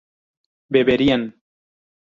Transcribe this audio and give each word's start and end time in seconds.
beberían 0.71 1.21